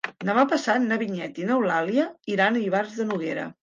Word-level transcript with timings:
Demà 0.29 0.45
passat 0.53 0.83
na 0.87 0.97
Vinyet 1.03 1.39
i 1.43 1.47
n'Eulàlia 1.51 2.09
iran 2.37 2.63
a 2.63 2.67
Ivars 2.69 3.01
de 3.01 3.13
Noguera. 3.15 3.51